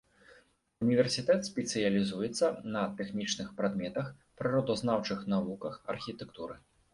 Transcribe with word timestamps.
Універсітэт 0.85 1.41
спецыялізуецца 1.49 2.45
на 2.77 2.81
тэхнічных 3.01 3.51
прадметах, 3.61 4.09
прыродазнаўчых 4.41 5.19
навуках, 5.35 5.79
архітэктуры. 5.97 6.59